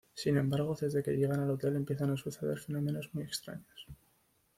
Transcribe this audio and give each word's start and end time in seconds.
Sin 0.15 0.35
embargo, 0.39 0.75
desde 0.81 1.03
que 1.03 1.11
llegan 1.15 1.41
al 1.41 1.51
hotel 1.51 1.75
empiezan 1.75 2.09
a 2.09 2.17
suceder 2.17 2.57
fenómenos 2.57 3.11
muy 3.13 3.23
extraños. 3.25 3.85